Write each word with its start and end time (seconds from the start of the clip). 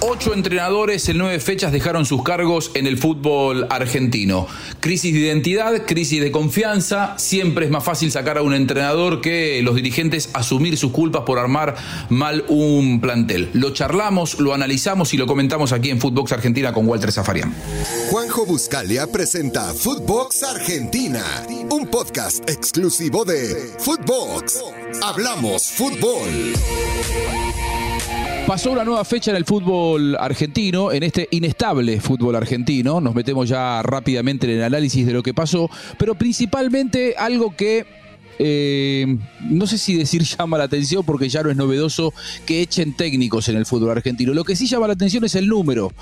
Ocho 0.00 0.32
entrenadores 0.32 1.08
en 1.08 1.18
nueve 1.18 1.40
fechas 1.40 1.72
dejaron 1.72 2.06
sus 2.06 2.22
cargos 2.22 2.70
en 2.74 2.86
el 2.86 2.98
fútbol 2.98 3.66
argentino. 3.68 4.46
Crisis 4.78 5.12
de 5.12 5.20
identidad, 5.20 5.86
crisis 5.86 6.20
de 6.20 6.30
confianza. 6.30 7.18
Siempre 7.18 7.64
es 7.64 7.70
más 7.72 7.82
fácil 7.82 8.12
sacar 8.12 8.38
a 8.38 8.42
un 8.42 8.54
entrenador 8.54 9.20
que 9.20 9.60
los 9.62 9.74
dirigentes 9.74 10.30
asumir 10.34 10.76
sus 10.76 10.92
culpas 10.92 11.22
por 11.22 11.40
armar 11.40 11.74
mal 12.10 12.44
un 12.48 13.00
plantel. 13.00 13.50
Lo 13.54 13.72
charlamos, 13.72 14.38
lo 14.38 14.54
analizamos 14.54 15.12
y 15.14 15.16
lo 15.16 15.26
comentamos 15.26 15.72
aquí 15.72 15.90
en 15.90 16.00
Footbox 16.00 16.30
Argentina 16.30 16.72
con 16.72 16.86
Walter 16.86 17.10
Zafarian. 17.10 17.52
Juanjo 18.10 18.46
Buscalia 18.46 19.08
presenta 19.08 19.74
Footbox 19.74 20.44
Argentina, 20.44 21.24
un 21.70 21.88
podcast 21.88 22.48
exclusivo 22.48 23.24
de 23.24 23.72
Footbox. 23.78 24.60
Hablamos 25.02 25.64
fútbol. 25.64 26.54
Pasó 28.48 28.72
una 28.72 28.82
nueva 28.82 29.04
fecha 29.04 29.30
en 29.30 29.36
el 29.36 29.44
fútbol 29.44 30.16
argentino, 30.18 30.90
en 30.90 31.02
este 31.02 31.28
inestable 31.32 32.00
fútbol 32.00 32.34
argentino. 32.34 32.98
Nos 32.98 33.14
metemos 33.14 33.46
ya 33.46 33.82
rápidamente 33.82 34.46
en 34.46 34.56
el 34.56 34.64
análisis 34.64 35.06
de 35.06 35.12
lo 35.12 35.22
que 35.22 35.34
pasó, 35.34 35.68
pero 35.98 36.14
principalmente 36.14 37.14
algo 37.18 37.54
que 37.54 37.84
eh, 38.38 39.18
no 39.50 39.66
sé 39.66 39.76
si 39.76 39.94
decir 39.98 40.22
llama 40.38 40.56
la 40.56 40.64
atención 40.64 41.04
porque 41.04 41.28
ya 41.28 41.42
no 41.42 41.50
es 41.50 41.58
novedoso 41.58 42.14
que 42.46 42.62
echen 42.62 42.96
técnicos 42.96 43.50
en 43.50 43.56
el 43.56 43.66
fútbol 43.66 43.90
argentino. 43.90 44.32
Lo 44.32 44.44
que 44.44 44.56
sí 44.56 44.66
llama 44.66 44.86
la 44.86 44.94
atención 44.94 45.24
es 45.24 45.34
el 45.34 45.46
número. 45.46 45.92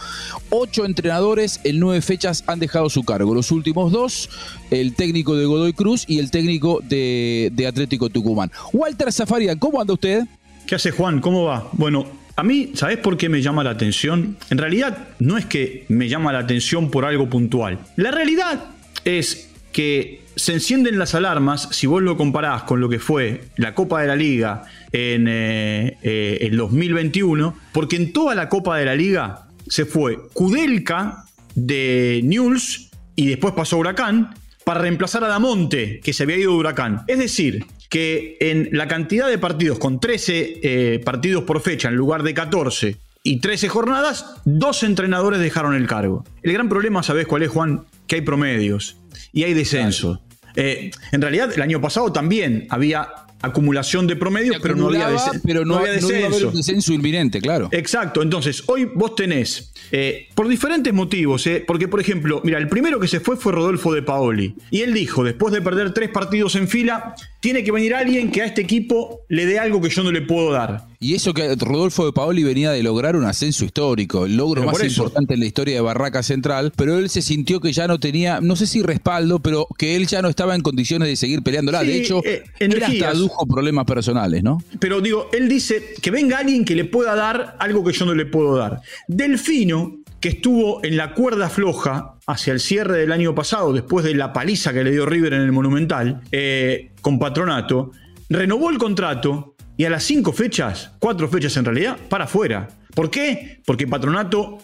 Ocho 0.48 0.84
entrenadores 0.84 1.58
en 1.64 1.80
nueve 1.80 2.00
fechas 2.00 2.44
han 2.46 2.60
dejado 2.60 2.88
su 2.90 3.02
cargo. 3.02 3.34
Los 3.34 3.50
últimos 3.50 3.90
dos, 3.90 4.30
el 4.70 4.94
técnico 4.94 5.34
de 5.34 5.46
Godoy 5.46 5.72
Cruz 5.72 6.04
y 6.06 6.20
el 6.20 6.30
técnico 6.30 6.78
de, 6.80 7.50
de 7.52 7.66
Atlético 7.66 8.08
Tucumán. 8.08 8.52
Walter 8.72 9.12
Zafarian, 9.12 9.58
¿cómo 9.58 9.80
anda 9.80 9.94
usted? 9.94 10.28
¿Qué 10.64 10.76
hace 10.76 10.92
Juan? 10.92 11.20
¿Cómo 11.20 11.42
va? 11.42 11.68
Bueno, 11.72 12.06
a 12.36 12.42
mí, 12.42 12.72
¿sabes 12.74 12.98
por 12.98 13.16
qué 13.16 13.30
me 13.30 13.40
llama 13.40 13.64
la 13.64 13.70
atención? 13.70 14.36
En 14.50 14.58
realidad, 14.58 15.08
no 15.18 15.38
es 15.38 15.46
que 15.46 15.86
me 15.88 16.08
llama 16.08 16.32
la 16.32 16.40
atención 16.40 16.90
por 16.90 17.06
algo 17.06 17.30
puntual. 17.30 17.78
La 17.96 18.10
realidad 18.10 18.66
es 19.04 19.50
que 19.72 20.20
se 20.36 20.52
encienden 20.52 20.98
las 20.98 21.14
alarmas 21.14 21.68
si 21.72 21.86
vos 21.86 22.02
lo 22.02 22.18
comparás 22.18 22.64
con 22.64 22.78
lo 22.78 22.90
que 22.90 22.98
fue 22.98 23.44
la 23.56 23.74
Copa 23.74 24.02
de 24.02 24.08
la 24.08 24.16
Liga 24.16 24.64
en 24.92 25.26
eh, 25.28 25.96
eh, 26.02 26.38
el 26.42 26.58
2021, 26.58 27.56
porque 27.72 27.96
en 27.96 28.12
toda 28.12 28.34
la 28.34 28.50
Copa 28.50 28.76
de 28.76 28.84
la 28.84 28.94
Liga 28.94 29.46
se 29.66 29.86
fue 29.86 30.18
Kudelka 30.34 31.24
de 31.54 32.20
News 32.22 32.90
y 33.16 33.28
después 33.28 33.54
pasó 33.54 33.78
Huracán 33.78 34.34
para 34.62 34.80
reemplazar 34.80 35.24
a 35.24 35.28
Damonte, 35.28 36.00
que 36.00 36.12
se 36.12 36.24
había 36.24 36.36
ido 36.36 36.52
de 36.52 36.58
Huracán. 36.58 37.02
Es 37.06 37.18
decir, 37.18 37.64
que 37.96 38.36
en 38.40 38.68
la 38.72 38.88
cantidad 38.88 39.26
de 39.26 39.38
partidos, 39.38 39.78
con 39.78 40.00
13 40.00 40.60
eh, 40.62 41.00
partidos 41.02 41.44
por 41.44 41.62
fecha 41.62 41.88
en 41.88 41.94
lugar 41.94 42.24
de 42.24 42.34
14 42.34 42.98
y 43.22 43.40
13 43.40 43.70
jornadas, 43.70 44.34
dos 44.44 44.82
entrenadores 44.82 45.40
dejaron 45.40 45.74
el 45.74 45.86
cargo. 45.86 46.22
El 46.42 46.52
gran 46.52 46.68
problema, 46.68 47.02
¿sabés 47.02 47.26
cuál 47.26 47.42
es, 47.44 47.48
Juan? 47.48 47.86
Que 48.06 48.16
hay 48.16 48.20
promedios 48.20 48.98
y 49.32 49.44
hay 49.44 49.54
descenso. 49.54 50.20
Eh, 50.56 50.90
en 51.10 51.22
realidad, 51.22 51.50
el 51.54 51.62
año 51.62 51.80
pasado 51.80 52.12
también 52.12 52.66
había 52.68 53.08
acumulación 53.42 54.06
de 54.06 54.16
promedios, 54.16 54.56
pero 54.62 54.74
no 54.74 54.88
había, 54.88 55.08
pero 55.44 55.64
no, 55.64 55.76
había 55.76 55.92
descenso. 55.92 56.50
descenso 56.50 56.92
inminente, 56.92 57.40
claro. 57.40 57.68
Exacto, 57.72 58.22
entonces 58.22 58.62
hoy 58.66 58.88
vos 58.94 59.14
tenés, 59.14 59.72
eh, 59.92 60.28
por 60.34 60.48
diferentes 60.48 60.92
motivos, 60.92 61.46
eh, 61.46 61.64
porque 61.66 61.88
por 61.88 62.00
ejemplo, 62.00 62.40
mira, 62.44 62.58
el 62.58 62.68
primero 62.68 62.98
que 62.98 63.08
se 63.08 63.20
fue 63.20 63.36
fue 63.36 63.52
Rodolfo 63.52 63.92
de 63.92 64.02
Paoli, 64.02 64.54
y 64.70 64.82
él 64.82 64.94
dijo, 64.94 65.24
después 65.24 65.52
de 65.52 65.62
perder 65.62 65.92
tres 65.92 66.10
partidos 66.10 66.56
en 66.56 66.68
fila, 66.68 67.14
tiene 67.40 67.62
que 67.62 67.72
venir 67.72 67.94
alguien 67.94 68.30
que 68.30 68.42
a 68.42 68.46
este 68.46 68.62
equipo 68.62 69.20
le 69.28 69.46
dé 69.46 69.58
algo 69.58 69.80
que 69.80 69.88
yo 69.88 70.02
no 70.02 70.10
le 70.10 70.22
puedo 70.22 70.50
dar. 70.52 70.86
Y 70.98 71.14
eso 71.14 71.34
que 71.34 71.54
Rodolfo 71.56 72.06
de 72.06 72.12
Paoli 72.12 72.42
venía 72.42 72.70
de 72.70 72.82
lograr 72.82 73.16
un 73.16 73.24
ascenso 73.24 73.64
histórico, 73.64 74.26
el 74.26 74.36
logro 74.36 74.62
más 74.64 74.82
importante 74.82 75.34
en 75.34 75.40
la 75.40 75.46
historia 75.46 75.74
de 75.74 75.80
Barraca 75.80 76.22
Central, 76.22 76.72
pero 76.74 76.98
él 76.98 77.10
se 77.10 77.22
sintió 77.22 77.60
que 77.60 77.72
ya 77.72 77.86
no 77.86 77.98
tenía, 77.98 78.40
no 78.40 78.56
sé 78.56 78.66
si 78.66 78.82
respaldo, 78.82 79.40
pero 79.40 79.66
que 79.78 79.96
él 79.96 80.06
ya 80.06 80.22
no 80.22 80.28
estaba 80.28 80.54
en 80.54 80.62
condiciones 80.62 81.08
de 81.08 81.16
seguir 81.16 81.42
peleándola. 81.42 81.82
de 81.82 81.96
hecho, 81.96 82.22
eh, 82.24 82.44
él 82.58 82.82
hasta 82.82 83.10
adujo 83.10 83.46
problemas 83.46 83.84
personales, 83.84 84.42
¿no? 84.42 84.62
Pero 84.78 85.00
digo, 85.00 85.28
él 85.32 85.48
dice 85.48 85.94
que 86.00 86.10
venga 86.10 86.38
alguien 86.38 86.64
que 86.64 86.74
le 86.74 86.84
pueda 86.84 87.14
dar 87.14 87.56
algo 87.58 87.84
que 87.84 87.92
yo 87.92 88.06
no 88.06 88.14
le 88.14 88.26
puedo 88.26 88.56
dar. 88.56 88.80
Delfino, 89.08 89.98
que 90.20 90.30
estuvo 90.30 90.82
en 90.84 90.96
la 90.96 91.12
cuerda 91.14 91.50
floja 91.50 92.14
hacia 92.26 92.52
el 92.52 92.60
cierre 92.60 92.98
del 92.98 93.12
año 93.12 93.34
pasado, 93.34 93.72
después 93.72 94.04
de 94.04 94.14
la 94.14 94.32
paliza 94.32 94.72
que 94.72 94.82
le 94.82 94.90
dio 94.90 95.06
River 95.06 95.34
en 95.34 95.42
el 95.42 95.52
Monumental, 95.52 96.22
eh, 96.32 96.90
con 97.00 97.18
Patronato, 97.18 97.92
renovó 98.28 98.70
el 98.70 98.78
contrato 98.78 99.55
y 99.76 99.84
a 99.84 99.90
las 99.90 100.04
cinco 100.04 100.32
fechas, 100.32 100.92
cuatro 100.98 101.28
fechas 101.28 101.56
en 101.56 101.64
realidad, 101.64 101.96
para 102.08 102.24
afuera. 102.24 102.68
¿Por 102.94 103.10
qué? 103.10 103.60
Porque 103.64 103.86
Patronato 103.86 104.58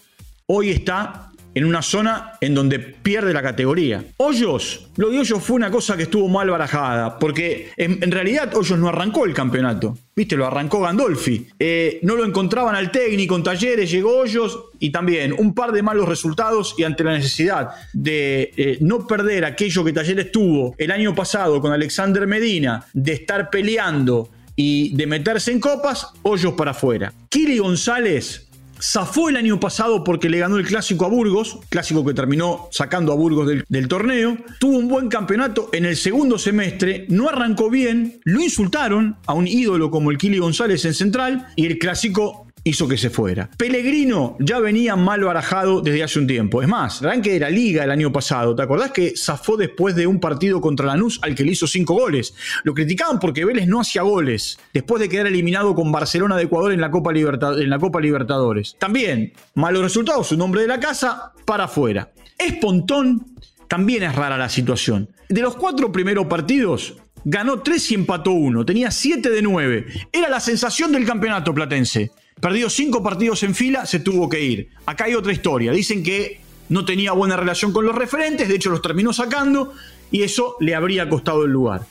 hoy 0.47 0.71
está 0.71 1.33
en 1.55 1.65
una 1.65 1.83
zona 1.83 2.33
en 2.41 2.55
donde 2.55 2.78
pierde 2.78 3.33
la 3.33 3.43
categoría. 3.43 4.05
Hoyos, 4.17 4.89
lo 4.97 5.11
de 5.11 5.19
Hoyos 5.19 5.43
fue 5.43 5.56
una 5.56 5.71
cosa 5.71 5.97
que 5.97 6.05
estuvo 6.05 6.28
mal 6.28 6.49
barajada, 6.49 7.19
porque 7.19 7.71
en, 7.77 8.11
realidad 8.11 8.55
Hoyos 8.55 8.78
no 8.78 8.89
arrancó 8.89 9.27
el 9.27 9.34
campeonato, 9.34 9.97
viste, 10.17 10.37
lo 10.37 10.47
arrancó 10.47 10.81
Gandolfi. 10.81 11.49
Eh, 11.59 11.99
no 12.03 12.17
lo 12.17 12.25
encontraban 12.25 12.75
al 12.75 12.91
técnico 12.91 13.37
en 13.37 13.43
talleres, 13.43 13.91
llegó 13.91 14.19
Hoyos 14.19 14.65
y 14.79 14.91
también 14.91 15.34
un 15.37 15.55
par 15.55 15.73
de 15.73 15.83
malos 15.83 16.09
resultados 16.09 16.75
y 16.79 16.84
ante 16.84 17.05
la 17.05 17.12
necesidad 17.12 17.71
de 17.93 18.53
eh, 18.56 18.79
no 18.81 19.06
perder 19.06 19.44
aquello 19.44 19.84
que 19.84 19.93
Talleres 19.93 20.33
tuvo 20.33 20.75
el 20.79 20.91
año 20.91 21.15
pasado 21.15 21.61
con 21.61 21.73
Alexander 21.73 22.27
Medina, 22.27 22.87
de 22.93 23.12
estar 23.12 23.50
peleando 23.50 24.31
y 24.56 24.94
de 24.96 25.06
meterse 25.06 25.52
en 25.52 25.60
copas, 25.60 26.08
Hoyos 26.22 26.54
para 26.54 26.72
afuera. 26.72 27.12
Kili 27.28 27.58
González 27.58 28.48
Zafó 28.82 29.28
el 29.28 29.36
año 29.36 29.60
pasado 29.60 30.02
porque 30.02 30.28
le 30.28 30.40
ganó 30.40 30.56
el 30.56 30.66
clásico 30.66 31.04
a 31.04 31.08
Burgos, 31.08 31.60
clásico 31.68 32.04
que 32.04 32.14
terminó 32.14 32.68
sacando 32.72 33.12
a 33.12 33.14
Burgos 33.14 33.48
del, 33.68 33.88
torneo. 33.88 34.36
Tuvo 34.58 34.76
un 34.76 34.88
buen 34.88 35.08
campeonato 35.08 35.70
en 35.72 35.84
el 35.84 35.96
segundo 35.96 36.36
semestre, 36.36 37.06
no 37.08 37.28
arrancó 37.28 37.70
bien, 37.70 38.20
lo 38.24 38.42
insultaron 38.42 39.16
a 39.26 39.34
un 39.34 39.46
ídolo 39.46 39.88
como 39.92 40.10
el 40.10 40.18
Kili 40.18 40.38
González 40.38 40.84
en 40.84 40.94
Central 40.94 41.46
y 41.54 41.66
el 41.66 41.78
clásico 41.78 42.48
hizo 42.65 42.87
que 42.89 42.97
se 42.97 43.11
fuera. 43.11 43.50
Pellegrino 43.56 44.37
ya 44.39 44.61
venía 44.61 44.97
mal 44.97 45.25
barajado 45.25 45.81
desde 45.81 46.03
hace 46.03 46.19
un 46.19 46.27
tiempo. 46.27 46.62
Es 46.62 46.69
más, 46.69 47.03
arranque 47.03 47.33
de 47.33 47.41
la 47.41 47.50
liga 47.50 47.84
el 47.84 47.91
año 47.91 48.12
pasado. 48.12 48.55
¿Te 48.55 48.62
acordás 48.62 48.93
que 48.93 49.15
zafó 49.17 49.56
después 49.56 49.95
de 49.95 50.06
un 50.06 50.21
partido 50.21 50.61
contra 50.61 50.87
Lanús 50.87 51.19
al 51.23 51.34
que 51.34 51.45
le 51.45 51.53
hizo 51.53 51.67
cinco 51.67 51.95
goles? 51.95 52.34
Lo 52.65 52.75
criticaban 52.75 53.19
porque 53.19 53.45
Vélez 53.45 53.67
no 53.67 53.81
hacía 53.81 54.03
goles 54.03 54.59
después 54.73 55.00
de 55.00 55.09
quedar 55.09 55.27
eliminado 55.27 55.75
con 55.75 55.91
Barcelona 55.91 56.37
de 56.37 56.45
Ecuador 56.45 56.73
en 56.73 56.81
la 56.81 56.91
Copa, 56.91 57.12
en 57.12 57.71
la 57.71 57.78
Copa 57.78 58.00
Libertadores. 58.00 58.77
También, 58.79 59.33
malos 59.55 59.83
resultados, 59.83 60.29
su 60.29 60.37
nombre 60.37 60.62
de 60.62 60.69
la 60.69 60.81
casa, 60.81 61.33
para 61.44 61.65
afuera. 61.65 62.12
Espontón, 62.39 63.37
también 63.69 64.03
es 64.03 64.15
rara 64.15 64.37
la 64.37 64.49
situación. 64.49 65.09
De 65.29 65.41
los 65.41 65.56
cuatro 65.56 65.91
primeros 65.91 66.27
partidos, 66.27 66.97
ganó 67.25 67.61
tres 67.61 67.91
y 67.91 67.94
empató 67.94 68.33
uno. 68.33 68.65
Tenía 68.65 68.91
siete 68.91 69.31
de 69.31 69.43
nueve. 69.43 69.87
Era 70.12 70.29
la 70.29 70.41
sensación 70.41 70.93
del 70.93 71.06
campeonato 71.06 71.55
platense. 71.55 72.11
Perdió 72.42 72.69
cinco 72.69 73.04
partidos 73.04 73.44
en 73.44 73.54
fila, 73.54 73.86
se 73.86 74.00
tuvo 74.00 74.28
que 74.28 74.44
ir. 74.44 74.69
Acá 74.84 75.04
hay 75.04 75.14
otra 75.14 75.32
historia. 75.32 75.70
Dicen 75.70 76.03
que 76.03 76.41
no 76.70 76.84
tenía 76.84 77.12
buena 77.12 77.36
relación 77.36 77.72
con 77.72 77.86
los 77.86 77.94
referentes, 77.94 78.48
de 78.48 78.56
hecho 78.56 78.69
los 78.69 78.82
terminó 78.82 79.12
sacando 79.12 79.72
y 80.10 80.22
eso 80.22 80.56
le 80.58 80.75
habría 80.75 81.08
costado 81.08 81.44
el 81.44 81.52
lugar. 81.52 81.82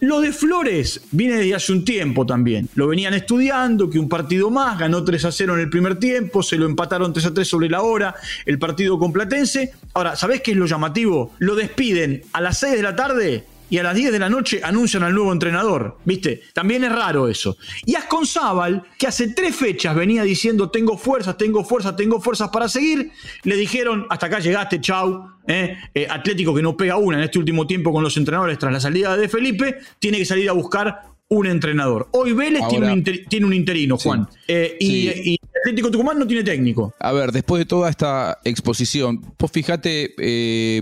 Lo 0.00 0.22
de 0.22 0.32
Flores 0.32 1.02
viene 1.10 1.36
desde 1.36 1.54
hace 1.54 1.72
un 1.72 1.84
tiempo 1.84 2.24
también. 2.24 2.70
Lo 2.74 2.88
venían 2.88 3.12
estudiando, 3.12 3.90
que 3.90 3.98
un 3.98 4.08
partido 4.08 4.48
más, 4.48 4.78
ganó 4.78 5.04
3 5.04 5.26
a 5.26 5.30
0 5.30 5.54
en 5.56 5.60
el 5.60 5.68
primer 5.68 5.98
tiempo, 5.98 6.42
se 6.42 6.56
lo 6.56 6.64
empataron 6.64 7.12
3 7.12 7.26
a 7.26 7.34
3 7.34 7.46
sobre 7.46 7.68
la 7.68 7.82
hora, 7.82 8.14
el 8.46 8.58
partido 8.58 8.98
con 8.98 9.12
Platense. 9.12 9.72
Ahora, 9.92 10.16
¿sabés 10.16 10.40
qué 10.40 10.52
es 10.52 10.56
lo 10.56 10.64
llamativo? 10.64 11.32
Lo 11.38 11.54
despiden 11.54 12.22
a 12.32 12.40
las 12.40 12.56
6 12.60 12.76
de 12.76 12.82
la 12.82 12.96
tarde 12.96 13.44
y 13.70 13.78
a 13.78 13.82
las 13.82 13.94
10 13.94 14.12
de 14.12 14.18
la 14.18 14.28
noche 14.28 14.60
anuncian 14.62 15.02
al 15.02 15.14
nuevo 15.14 15.32
entrenador. 15.32 15.98
¿Viste? 16.04 16.42
También 16.52 16.84
es 16.84 16.92
raro 16.92 17.28
eso. 17.28 17.56
Y 17.84 17.94
Asconzábal, 17.94 18.82
que 18.98 19.06
hace 19.06 19.28
tres 19.28 19.54
fechas 19.54 19.94
venía 19.94 20.22
diciendo 20.22 20.70
tengo 20.70 20.96
fuerzas, 20.96 21.36
tengo 21.36 21.64
fuerzas, 21.64 21.96
tengo 21.96 22.20
fuerzas 22.20 22.48
para 22.50 22.68
seguir, 22.68 23.10
le 23.44 23.56
dijeron 23.56 24.06
hasta 24.10 24.26
acá 24.26 24.38
llegaste, 24.40 24.80
chau. 24.80 25.30
¿eh? 25.46 25.76
Eh, 25.94 26.06
Atlético 26.08 26.54
que 26.54 26.62
no 26.62 26.76
pega 26.76 26.96
una 26.96 27.18
en 27.18 27.24
este 27.24 27.38
último 27.38 27.66
tiempo 27.66 27.92
con 27.92 28.02
los 28.02 28.16
entrenadores 28.16 28.58
tras 28.58 28.72
la 28.72 28.80
salida 28.80 29.16
de 29.16 29.28
Felipe, 29.28 29.78
tiene 29.98 30.18
que 30.18 30.24
salir 30.24 30.48
a 30.48 30.52
buscar 30.52 31.02
un 31.28 31.46
entrenador. 31.46 32.08
Hoy 32.12 32.32
Vélez 32.32 32.62
tiene, 32.68 33.46
un 33.46 33.52
interino, 33.52 33.98
Juan. 33.98 34.26
Eh, 34.46 34.76
y, 34.80 35.38
Atlético 35.68 35.90
Tucumán 35.90 36.18
no 36.18 36.26
tiene 36.26 36.42
técnico. 36.44 36.94
A 36.98 37.12
ver, 37.12 37.32
después 37.32 37.60
de 37.60 37.66
toda 37.66 37.90
esta 37.90 38.38
exposición, 38.44 39.20
pues 39.36 39.52
fíjate, 39.52 40.14
eh, 40.18 40.80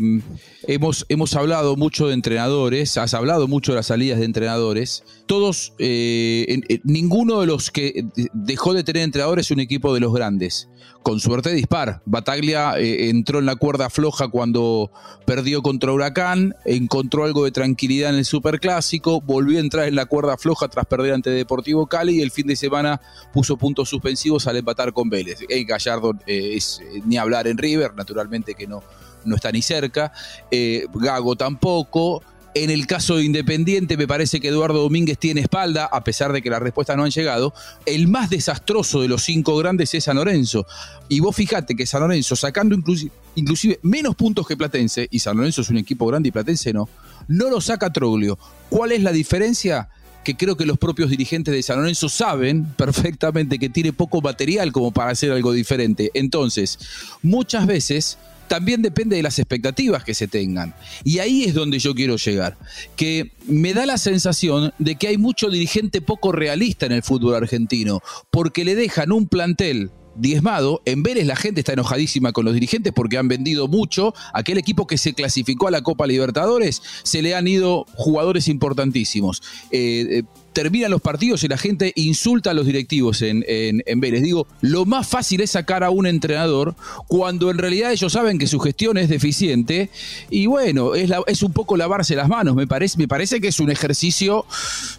hemos, 0.66 1.04
hemos 1.08 1.34
hablado 1.34 1.76
mucho 1.76 2.08
de 2.08 2.14
entrenadores, 2.14 2.96
has 2.96 3.14
hablado 3.14 3.48
mucho 3.48 3.72
de 3.72 3.76
las 3.76 3.86
salidas 3.86 4.18
de 4.18 4.24
entrenadores. 4.24 5.04
Todos, 5.26 5.72
eh, 5.78 6.60
ninguno 6.84 7.40
de 7.40 7.46
los 7.46 7.70
que 7.70 8.06
dejó 8.32 8.74
de 8.74 8.84
tener 8.84 9.02
entrenadores 9.02 9.46
es 9.46 9.50
un 9.50 9.60
equipo 9.60 9.92
de 9.92 10.00
los 10.00 10.12
grandes 10.14 10.68
con 11.06 11.20
suerte 11.20 11.52
dispar. 11.52 12.02
Bataglia 12.04 12.80
eh, 12.80 13.10
entró 13.10 13.38
en 13.38 13.46
la 13.46 13.54
cuerda 13.54 13.90
floja 13.90 14.26
cuando 14.26 14.90
perdió 15.24 15.62
contra 15.62 15.92
Huracán, 15.92 16.56
encontró 16.64 17.22
algo 17.22 17.44
de 17.44 17.52
tranquilidad 17.52 18.10
en 18.10 18.16
el 18.16 18.24
Superclásico, 18.24 19.20
volvió 19.20 19.58
a 19.58 19.60
entrar 19.60 19.86
en 19.86 19.94
la 19.94 20.06
cuerda 20.06 20.36
floja 20.36 20.66
tras 20.66 20.84
perder 20.86 21.12
ante 21.12 21.30
Deportivo 21.30 21.86
Cali 21.86 22.16
y 22.16 22.22
el 22.22 22.32
fin 22.32 22.48
de 22.48 22.56
semana 22.56 23.00
puso 23.32 23.56
puntos 23.56 23.88
suspensivos 23.88 24.48
al 24.48 24.56
empatar 24.56 24.92
con 24.92 25.08
Vélez. 25.08 25.38
Eh, 25.48 25.62
Gallardo 25.62 26.12
es 26.26 26.82
ni 27.04 27.18
hablar 27.18 27.46
en 27.46 27.56
River, 27.56 27.94
naturalmente 27.94 28.56
que 28.56 28.66
no, 28.66 28.82
no 29.24 29.36
está 29.36 29.52
ni 29.52 29.62
cerca. 29.62 30.12
Gago 30.92 31.36
tampoco. 31.36 32.24
En 32.58 32.70
el 32.70 32.86
caso 32.86 33.16
de 33.16 33.24
Independiente, 33.24 33.98
me 33.98 34.08
parece 34.08 34.40
que 34.40 34.48
Eduardo 34.48 34.80
Domínguez 34.80 35.18
tiene 35.18 35.42
espalda, 35.42 35.84
a 35.84 36.02
pesar 36.02 36.32
de 36.32 36.40
que 36.40 36.48
las 36.48 36.62
respuestas 36.62 36.96
no 36.96 37.04
han 37.04 37.10
llegado. 37.10 37.52
El 37.84 38.08
más 38.08 38.30
desastroso 38.30 39.02
de 39.02 39.08
los 39.08 39.24
cinco 39.24 39.58
grandes 39.58 39.92
es 39.92 40.04
San 40.04 40.16
Lorenzo. 40.16 40.66
Y 41.10 41.20
vos 41.20 41.36
fijate 41.36 41.76
que 41.76 41.84
San 41.84 42.00
Lorenzo, 42.00 42.34
sacando 42.34 42.74
inclusive, 43.34 43.78
menos 43.82 44.16
puntos 44.16 44.46
que 44.46 44.56
Platense, 44.56 45.06
y 45.10 45.18
San 45.18 45.36
Lorenzo 45.36 45.60
es 45.60 45.68
un 45.68 45.76
equipo 45.76 46.06
grande 46.06 46.30
y 46.30 46.32
Platense 46.32 46.72
no, 46.72 46.88
no 47.28 47.50
lo 47.50 47.60
saca 47.60 47.92
Troglio. 47.92 48.38
¿Cuál 48.70 48.92
es 48.92 49.02
la 49.02 49.12
diferencia? 49.12 49.90
que 50.24 50.36
creo 50.36 50.56
que 50.56 50.66
los 50.66 50.76
propios 50.76 51.08
dirigentes 51.08 51.54
de 51.54 51.62
San 51.62 51.78
Lorenzo 51.78 52.08
saben 52.08 52.64
perfectamente 52.64 53.60
que 53.60 53.68
tiene 53.68 53.92
poco 53.92 54.20
material 54.20 54.72
como 54.72 54.90
para 54.90 55.12
hacer 55.12 55.30
algo 55.30 55.52
diferente. 55.52 56.10
Entonces, 56.14 56.80
muchas 57.22 57.64
veces 57.66 58.18
también 58.48 58.82
depende 58.82 59.16
de 59.16 59.22
las 59.22 59.38
expectativas 59.38 60.04
que 60.04 60.14
se 60.14 60.28
tengan. 60.28 60.74
Y 61.04 61.18
ahí 61.18 61.44
es 61.44 61.54
donde 61.54 61.78
yo 61.78 61.94
quiero 61.94 62.16
llegar. 62.16 62.56
Que 62.96 63.32
me 63.46 63.74
da 63.74 63.86
la 63.86 63.98
sensación 63.98 64.72
de 64.78 64.96
que 64.96 65.08
hay 65.08 65.18
mucho 65.18 65.50
dirigente 65.50 66.00
poco 66.00 66.32
realista 66.32 66.86
en 66.86 66.92
el 66.92 67.02
fútbol 67.02 67.34
argentino, 67.34 68.00
porque 68.30 68.64
le 68.64 68.74
dejan 68.74 69.12
un 69.12 69.26
plantel 69.28 69.90
diezmado. 70.18 70.82
En 70.84 71.02
Vélez 71.02 71.26
la 71.26 71.36
gente 71.36 71.60
está 71.60 71.72
enojadísima 71.72 72.32
con 72.32 72.44
los 72.44 72.54
dirigentes 72.54 72.92
porque 72.92 73.18
han 73.18 73.28
vendido 73.28 73.68
mucho. 73.68 74.14
Aquel 74.32 74.58
equipo 74.58 74.86
que 74.86 74.98
se 74.98 75.14
clasificó 75.14 75.68
a 75.68 75.70
la 75.70 75.82
Copa 75.82 76.06
Libertadores 76.06 76.82
se 77.02 77.22
le 77.22 77.34
han 77.34 77.46
ido 77.48 77.86
jugadores 77.94 78.48
importantísimos. 78.48 79.42
Eh, 79.70 80.06
eh, 80.10 80.22
terminan 80.56 80.90
los 80.90 81.02
partidos 81.02 81.44
y 81.44 81.48
la 81.48 81.58
gente 81.58 81.92
insulta 81.96 82.52
a 82.52 82.54
los 82.54 82.64
directivos 82.64 83.20
en, 83.20 83.44
en, 83.46 84.00
Vélez. 84.00 84.22
Digo, 84.22 84.46
lo 84.62 84.86
más 84.86 85.06
fácil 85.06 85.42
es 85.42 85.50
sacar 85.50 85.84
a 85.84 85.90
un 85.90 86.06
entrenador 86.06 86.74
cuando 87.08 87.50
en 87.50 87.58
realidad 87.58 87.92
ellos 87.92 88.10
saben 88.14 88.38
que 88.38 88.46
su 88.46 88.58
gestión 88.58 88.96
es 88.96 89.10
deficiente 89.10 89.90
y 90.30 90.46
bueno, 90.46 90.94
es, 90.94 91.10
es 91.26 91.42
un 91.42 91.52
poco 91.52 91.76
lavarse 91.76 92.16
las 92.16 92.30
manos. 92.30 92.56
Me 92.56 92.66
parece, 92.66 92.96
me 92.96 93.06
parece 93.06 93.38
que 93.38 93.48
es 93.48 93.60
un 93.60 93.70
ejercicio 93.70 94.46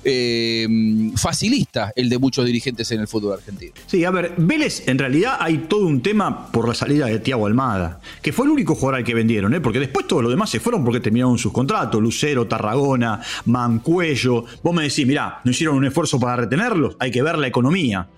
eh, 0.04 0.68
facilista 1.16 1.92
el 1.96 2.10
de 2.10 2.20
muchos 2.20 2.46
dirigentes 2.46 2.92
en 2.92 3.02
el 3.02 3.08
fútbol 3.08 3.34
argentino. 3.34 3.72
Sí, 3.88 4.06
a 4.06 4.12
ver, 4.12 4.36
Vélez 4.38 4.88
en 4.88 5.00
realidad 5.00 5.38
hay 5.40 5.58
todo 5.68 5.88
un 5.88 6.04
tema 6.04 6.52
por 6.52 6.68
la 6.68 6.76
salida 6.76 7.08
de 7.08 7.18
Tiago 7.18 7.48
Almada, 7.48 8.00
que 8.22 8.32
fue 8.32 8.46
el 8.46 8.52
único 8.52 8.76
jugador 8.76 9.00
al 9.00 9.04
que 9.04 9.16
vendieron, 9.16 9.56
¿eh? 9.56 9.60
porque 9.60 9.80
después 9.80 10.06
todos 10.06 10.22
los 10.22 10.32
demás 10.32 10.52
se 10.52 10.60
fueron 10.60 10.86
porque 10.86 11.00
terminaron 11.00 11.40
sus 11.40 11.52
contratos, 11.52 12.00
Lucero, 12.00 12.46
Tarragona, 12.46 13.24
Mancuello. 13.46 14.46
Vos 14.62 14.76
me 14.76 14.84
decís, 14.84 15.08
mirá, 15.08 15.42
no 15.48 15.52
hicieron 15.52 15.78
un 15.78 15.86
esfuerzo 15.86 16.20
para 16.20 16.36
retenerlos, 16.36 16.98
hay 17.00 17.10
que 17.10 17.24
ver 17.24 17.38
la 17.38 17.48
economía. 17.48 18.10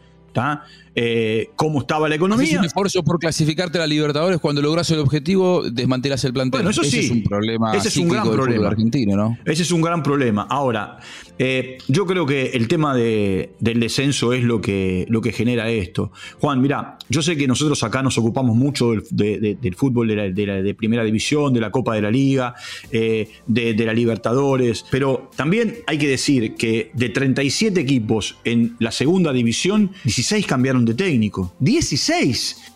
Eh, 0.96 1.50
cómo 1.56 1.80
estaba 1.82 2.10
la 2.10 2.16
economía. 2.16 2.60
un 2.60 2.66
esfuerzo 2.66 3.04
por 3.04 3.20
clasificarte 3.20 3.78
a 3.78 3.82
la 3.82 3.88
Libertadores 3.88 4.40
cuando 4.40 4.62
logras 4.62 4.90
el 4.92 5.00
objetivo, 5.00 5.70
desmantelas 5.70 6.24
el 6.24 6.34
plantel. 6.34 6.60
Bueno, 6.60 6.70
eso 6.72 6.84
sí. 6.84 7.00
es 7.00 7.12
un 7.12 7.24
problema. 7.24 7.76
Ese 7.76 7.90
es 7.90 7.98
un 7.98 8.10
gran 8.10 8.30
problema. 8.30 8.68
Argentino, 8.68 9.16
¿no? 9.16 9.38
Ese 9.46 9.64
es 9.64 9.72
un 9.72 9.82
gran 9.82 10.04
problema. 10.04 10.48
Ahora, 10.50 11.00
eh, 11.42 11.78
yo 11.88 12.06
creo 12.06 12.26
que 12.26 12.48
el 12.48 12.68
tema 12.68 12.96
del 12.96 13.80
descenso 13.80 14.34
es 14.34 14.44
lo 14.44 14.60
que, 14.60 15.06
lo 15.10 15.22
que 15.22 15.32
genera 15.32 15.70
esto. 15.70 16.12
Juan, 16.40 16.62
mira, 16.62 16.98
yo 17.08 17.22
sé 17.22 17.38
que 17.38 17.48
nosotros 17.48 17.82
acá 17.84 18.04
nos 18.04 18.18
ocupamos 18.18 18.58
mucho 18.58 18.92
del, 19.10 19.76
fútbol 19.76 20.10
de, 20.10 20.76
primera 20.78 21.04
división, 21.06 21.54
de 21.54 21.62
la 21.62 21.72
Copa 21.72 21.96
de 21.96 22.02
la 22.02 22.12
Liga, 22.12 22.56
eh, 22.92 23.30
de, 23.48 23.86
la 23.86 23.94
Libertadores, 23.94 24.86
pero 24.92 25.30
también 25.36 25.78
hay 25.88 25.98
que 25.98 26.10
decir 26.10 26.56
que 26.56 26.92
de 26.94 27.10
37 27.10 27.80
equipos 27.80 28.38
en 28.44 28.76
la 28.80 28.92
segunda 28.92 29.32
división, 29.32 29.92
16 30.04 30.46
cambiaron 30.46 30.84
técnico. 30.94 31.54
16 31.60 32.74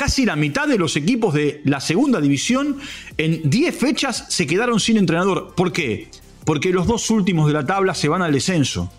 casi 0.00 0.24
la 0.24 0.34
mitad 0.34 0.66
de 0.66 0.78
los 0.78 0.96
equipos 0.96 1.34
de 1.34 1.60
la 1.66 1.78
segunda 1.78 2.22
división 2.22 2.78
en 3.18 3.50
10 3.50 3.76
fechas 3.76 4.24
se 4.30 4.46
quedaron 4.46 4.80
sin 4.80 4.96
entrenador. 4.96 5.52
¿Por 5.54 5.74
qué? 5.74 6.08
Porque 6.46 6.72
los 6.72 6.86
dos 6.86 7.10
últimos 7.10 7.46
de 7.48 7.52
la 7.52 7.66
tabla 7.66 7.94
se 7.94 8.08
van 8.08 8.22
al 8.22 8.32
descenso. 8.32 8.90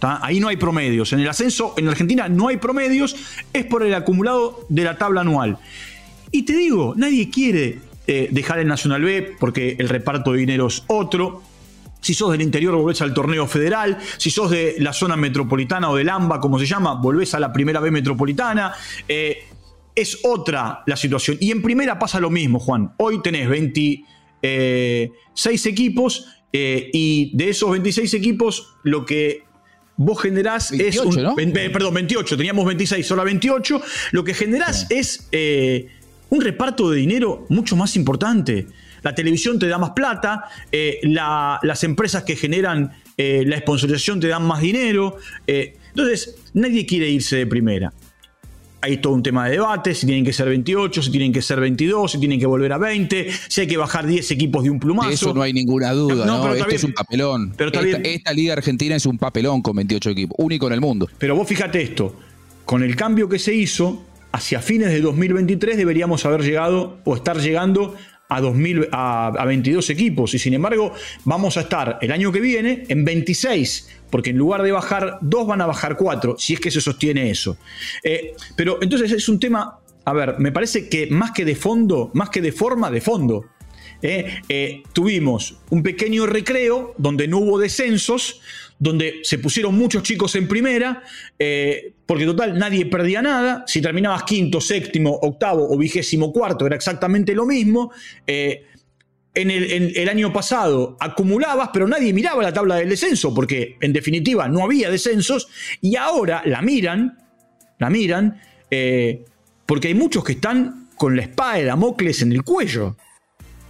Ahí 0.00 0.38
no 0.38 0.46
hay 0.46 0.56
promedios. 0.56 1.12
En 1.12 1.18
el 1.18 1.28
ascenso, 1.28 1.74
en 1.76 1.88
Argentina 1.88 2.28
no 2.28 2.48
hay 2.48 2.58
promedios, 2.58 3.16
es 3.52 3.64
por 3.64 3.82
el 3.82 3.94
acumulado 3.94 4.64
de 4.68 4.84
la 4.84 4.96
tabla 4.96 5.22
anual. 5.22 5.58
Y 6.30 6.42
te 6.42 6.56
digo, 6.56 6.94
nadie 6.96 7.30
quiere 7.30 7.80
eh, 8.06 8.28
dejar 8.30 8.58
el 8.58 8.68
Nacional 8.68 9.02
B 9.02 9.34
porque 9.40 9.76
el 9.78 9.88
reparto 9.88 10.32
de 10.32 10.38
dinero 10.38 10.66
es 10.66 10.84
otro. 10.86 11.42
Si 12.04 12.12
sos 12.12 12.32
del 12.32 12.42
interior, 12.42 12.74
volvés 12.76 13.00
al 13.00 13.14
torneo 13.14 13.46
federal. 13.46 13.96
Si 14.18 14.30
sos 14.30 14.50
de 14.50 14.76
la 14.78 14.92
zona 14.92 15.16
metropolitana 15.16 15.88
o 15.88 15.96
del 15.96 16.10
AMBA, 16.10 16.38
como 16.38 16.58
se 16.58 16.66
llama, 16.66 16.96
volvés 16.96 17.32
a 17.32 17.40
la 17.40 17.50
primera 17.50 17.80
B 17.80 17.90
metropolitana. 17.90 18.74
Eh, 19.08 19.44
es 19.94 20.18
otra 20.22 20.82
la 20.86 20.98
situación. 20.98 21.38
Y 21.40 21.50
en 21.50 21.62
primera 21.62 21.98
pasa 21.98 22.20
lo 22.20 22.28
mismo, 22.28 22.58
Juan. 22.58 22.92
Hoy 22.98 23.22
tenés 23.22 23.48
26 23.48 24.04
eh, 24.42 25.10
equipos 25.64 26.26
eh, 26.52 26.90
y 26.92 27.34
de 27.34 27.48
esos 27.48 27.70
26 27.70 28.12
equipos, 28.12 28.74
lo 28.82 29.06
que 29.06 29.44
vos 29.96 30.20
generás 30.20 30.72
es 30.72 30.98
un. 30.98 31.34
perdón, 31.72 31.94
28, 31.94 32.36
teníamos 32.36 32.66
26, 32.66 33.06
solo 33.06 33.24
28. 33.24 33.80
Lo 34.10 34.24
que 34.24 34.34
generás 34.34 34.90
es 34.90 35.26
un 36.28 36.40
reparto 36.42 36.90
de 36.90 36.98
dinero 36.98 37.46
mucho 37.48 37.76
más 37.76 37.96
importante. 37.96 38.66
La 39.04 39.14
televisión 39.14 39.58
te 39.58 39.68
da 39.68 39.78
más 39.78 39.90
plata, 39.90 40.44
eh, 40.72 40.98
las 41.02 41.84
empresas 41.84 42.24
que 42.24 42.34
generan 42.34 42.90
eh, 43.16 43.44
la 43.46 43.58
sponsorización 43.58 44.18
te 44.18 44.28
dan 44.28 44.44
más 44.44 44.60
dinero. 44.60 45.18
Eh, 45.46 45.76
entonces, 45.90 46.36
nadie 46.54 46.84
quiere 46.86 47.08
irse 47.08 47.36
de 47.36 47.46
primera. 47.46 47.92
Hay 48.80 48.98
todo 48.98 49.14
un 49.14 49.22
tema 49.22 49.46
de 49.46 49.52
debate, 49.52 49.94
si 49.94 50.04
tienen 50.04 50.24
que 50.24 50.32
ser 50.32 50.48
28, 50.48 51.02
si 51.02 51.10
tienen 51.10 51.32
que 51.32 51.40
ser 51.40 51.58
22, 51.60 52.12
si 52.12 52.18
tienen 52.18 52.38
que 52.38 52.44
volver 52.44 52.72
a 52.72 52.78
20, 52.78 53.30
si 53.48 53.60
hay 53.62 53.66
que 53.66 53.78
bajar 53.78 54.06
10 54.06 54.30
equipos 54.30 54.64
de 54.64 54.70
un 54.70 54.78
plumazo. 54.78 55.10
eso 55.10 55.32
no 55.32 55.40
hay 55.40 55.54
ninguna 55.54 55.92
duda, 55.92 56.26
¿no? 56.26 56.52
Esto 56.52 56.68
es 56.68 56.84
un 56.84 56.92
papelón. 56.92 57.54
Pero 57.56 57.70
esta, 57.72 57.98
esta 57.98 58.32
liga 58.32 58.52
argentina 58.52 58.96
es 58.96 59.06
un 59.06 59.16
papelón 59.16 59.62
con 59.62 59.76
28 59.76 60.10
equipos, 60.10 60.36
único 60.38 60.66
en 60.66 60.74
el 60.74 60.80
mundo. 60.82 61.08
Pero 61.18 61.34
vos 61.34 61.48
fíjate 61.48 61.80
esto, 61.80 62.14
con 62.66 62.82
el 62.82 62.94
cambio 62.94 63.26
que 63.26 63.38
se 63.38 63.54
hizo, 63.54 64.04
hacia 64.32 64.60
fines 64.60 64.90
de 64.90 65.00
2023 65.00 65.76
deberíamos 65.76 66.26
haber 66.26 66.42
llegado 66.42 66.98
o 67.04 67.14
estar 67.14 67.38
llegando 67.38 67.94
a, 68.36 68.40
2000, 68.40 68.88
a, 68.92 69.44
22 69.46 69.90
equipos 69.90 70.34
y 70.34 70.38
sin 70.38 70.54
embargo 70.54 70.92
vamos 71.24 71.56
a 71.56 71.62
estar 71.62 71.98
el 72.00 72.12
año 72.12 72.32
que 72.32 72.40
viene 72.40 72.84
en 72.88 73.04
26 73.04 73.88
porque 74.10 74.30
en 74.30 74.38
lugar 74.38 74.62
de 74.62 74.72
bajar 74.72 75.18
2 75.20 75.46
van 75.46 75.60
a 75.60 75.66
bajar 75.66 75.96
4 75.96 76.36
si 76.38 76.54
es 76.54 76.60
que 76.60 76.70
se 76.70 76.80
sostiene 76.80 77.30
eso. 77.30 77.56
Eh, 78.02 78.34
pero 78.56 78.78
entonces 78.80 79.12
es 79.12 79.28
un 79.28 79.38
tema, 79.38 79.80
a 80.04 80.12
ver, 80.12 80.38
me 80.38 80.52
parece 80.52 80.88
que 80.88 81.08
más 81.08 81.32
que 81.32 81.44
de 81.44 81.56
fondo, 81.56 82.10
más 82.14 82.30
que 82.30 82.40
de 82.40 82.52
forma, 82.52 82.90
de 82.90 83.00
fondo. 83.00 83.46
Eh, 84.02 84.42
eh, 84.48 84.82
tuvimos 84.92 85.56
un 85.70 85.82
pequeño 85.82 86.26
recreo 86.26 86.94
donde 86.98 87.26
no 87.26 87.38
hubo 87.38 87.58
descensos, 87.58 88.40
donde 88.78 89.20
se 89.22 89.38
pusieron 89.38 89.76
muchos 89.76 90.02
chicos 90.02 90.34
en 90.34 90.48
primera, 90.48 91.02
eh, 91.38 91.94
porque 92.06 92.26
total 92.26 92.58
nadie 92.58 92.86
perdía 92.86 93.22
nada, 93.22 93.64
si 93.66 93.80
terminabas 93.80 94.24
quinto, 94.24 94.60
séptimo, 94.60 95.18
octavo 95.22 95.66
o 95.72 95.78
vigésimo 95.78 96.32
cuarto 96.32 96.66
era 96.66 96.76
exactamente 96.76 97.34
lo 97.34 97.46
mismo. 97.46 97.92
Eh, 98.26 98.64
en 99.34 99.50
el, 99.50 100.08
año 100.08 100.32
pasado 100.32 100.96
acumulabas, 101.00 101.70
pero 101.72 101.88
nadie 101.88 102.12
miraba 102.12 102.40
la 102.42 102.52
tabla 102.52 102.76
del 102.76 102.88
descenso, 102.88 103.34
porque 103.34 103.76
en 103.80 103.92
definitiva 103.92 104.46
no 104.46 104.62
había 104.62 104.90
descensos, 104.90 105.48
y 105.80 105.96
ahora 105.96 106.42
la 106.44 106.62
miran, 106.62 107.18
la 107.80 107.90
miran, 107.90 108.40
eh, 108.70 109.24
porque 109.66 109.88
hay 109.88 109.94
muchos 109.94 110.22
que 110.22 110.32
están 110.32 110.88
con 110.96 111.16
la 111.16 111.22
espada 111.22 111.54
de 111.54 111.64
Damocles 111.64 112.22
en 112.22 112.32
el 112.32 112.44
cuello. 112.44 112.96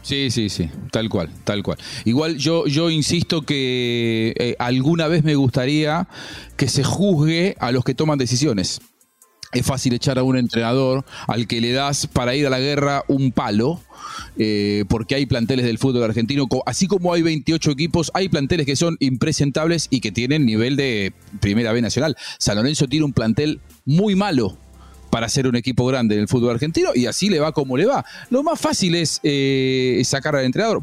Sí, 0.04 0.30
sí, 0.30 0.50
sí, 0.50 0.68
tal 0.92 1.08
cual, 1.08 1.30
tal 1.44 1.62
cual. 1.62 1.78
Igual 2.04 2.36
yo, 2.36 2.66
yo 2.66 2.90
insisto 2.90 3.40
que 3.40 4.34
eh, 4.38 4.54
alguna 4.58 5.08
vez 5.08 5.24
me 5.24 5.34
gustaría 5.34 6.06
que 6.58 6.68
se 6.68 6.84
juzgue 6.84 7.56
a 7.58 7.72
los 7.72 7.84
que 7.84 7.94
toman 7.94 8.18
decisiones. 8.18 8.82
Es 9.52 9.64
fácil 9.64 9.94
echar 9.94 10.18
a 10.18 10.22
un 10.22 10.36
entrenador 10.36 11.06
al 11.26 11.46
que 11.46 11.62
le 11.62 11.72
das 11.72 12.06
para 12.06 12.34
ir 12.34 12.46
a 12.46 12.50
la 12.50 12.60
guerra 12.60 13.04
un 13.08 13.32
palo, 13.32 13.80
eh, 14.36 14.84
porque 14.88 15.14
hay 15.14 15.24
planteles 15.24 15.64
del 15.64 15.78
fútbol 15.78 16.02
argentino, 16.02 16.46
así 16.66 16.86
como 16.86 17.14
hay 17.14 17.22
28 17.22 17.70
equipos, 17.70 18.10
hay 18.12 18.28
planteles 18.28 18.66
que 18.66 18.76
son 18.76 18.98
impresentables 19.00 19.86
y 19.88 20.00
que 20.00 20.12
tienen 20.12 20.44
nivel 20.44 20.76
de 20.76 21.14
Primera 21.40 21.72
B 21.72 21.80
Nacional. 21.80 22.14
San 22.38 22.56
Lorenzo 22.56 22.88
tiene 22.88 23.06
un 23.06 23.14
plantel 23.14 23.60
muy 23.86 24.16
malo, 24.16 24.58
para 25.14 25.28
ser 25.28 25.46
un 25.46 25.54
equipo 25.54 25.86
grande 25.86 26.16
en 26.16 26.22
el 26.22 26.26
fútbol 26.26 26.54
argentino 26.54 26.90
y 26.92 27.06
así 27.06 27.30
le 27.30 27.38
va 27.38 27.52
como 27.52 27.76
le 27.76 27.86
va. 27.86 28.04
Lo 28.30 28.42
más 28.42 28.60
fácil 28.60 28.96
es 28.96 29.20
eh, 29.22 30.02
sacar 30.04 30.34
al 30.34 30.44
entrenador. 30.44 30.82